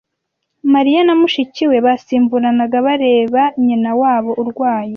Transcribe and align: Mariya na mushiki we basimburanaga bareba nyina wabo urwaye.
Mariya 0.73 1.01
na 1.03 1.13
mushiki 1.19 1.63
we 1.69 1.77
basimburanaga 1.85 2.77
bareba 2.87 3.41
nyina 3.65 3.91
wabo 4.01 4.31
urwaye. 4.41 4.89